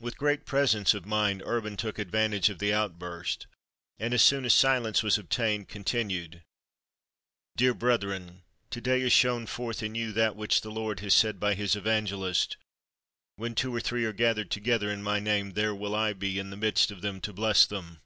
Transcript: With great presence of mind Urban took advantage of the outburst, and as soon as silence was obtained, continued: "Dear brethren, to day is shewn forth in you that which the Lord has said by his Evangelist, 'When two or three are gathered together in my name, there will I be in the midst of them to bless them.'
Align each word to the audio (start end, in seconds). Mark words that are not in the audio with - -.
With 0.00 0.16
great 0.16 0.46
presence 0.46 0.94
of 0.94 1.04
mind 1.04 1.42
Urban 1.44 1.76
took 1.76 1.98
advantage 1.98 2.48
of 2.48 2.60
the 2.60 2.72
outburst, 2.72 3.48
and 3.98 4.14
as 4.14 4.22
soon 4.22 4.44
as 4.44 4.54
silence 4.54 5.02
was 5.02 5.18
obtained, 5.18 5.66
continued: 5.66 6.44
"Dear 7.56 7.74
brethren, 7.74 8.42
to 8.70 8.80
day 8.80 9.00
is 9.00 9.12
shewn 9.12 9.46
forth 9.48 9.82
in 9.82 9.96
you 9.96 10.12
that 10.12 10.36
which 10.36 10.60
the 10.60 10.70
Lord 10.70 11.00
has 11.00 11.14
said 11.14 11.40
by 11.40 11.54
his 11.54 11.74
Evangelist, 11.74 12.56
'When 13.34 13.56
two 13.56 13.74
or 13.74 13.80
three 13.80 14.04
are 14.04 14.12
gathered 14.12 14.52
together 14.52 14.92
in 14.92 15.02
my 15.02 15.18
name, 15.18 15.54
there 15.54 15.74
will 15.74 15.96
I 15.96 16.12
be 16.12 16.38
in 16.38 16.50
the 16.50 16.56
midst 16.56 16.92
of 16.92 17.00
them 17.02 17.20
to 17.22 17.32
bless 17.32 17.66
them.' 17.66 18.00